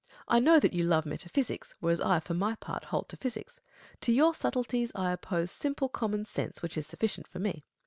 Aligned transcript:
I 0.27 0.39
know 0.39 0.59
that 0.59 0.73
you 0.73 0.83
love 0.83 1.05
metaphysics, 1.05 1.75
whereas 1.79 2.01
I 2.01 2.19
for 2.21 2.33
my 2.33 2.55
part 2.55 2.85
hold 2.85 3.07
to 3.09 3.17
physics. 3.17 3.61
To 3.99 4.11
your 4.11 4.33
subtleties, 4.33 4.91
I 4.95 5.11
oppose 5.11 5.51
simple 5.51 5.89
common 5.89 6.25
sense, 6.25 6.63
which 6.63 6.75
is 6.75 6.87
sufficient 6.87 7.27
for 7.27 7.37
me. 7.37 7.65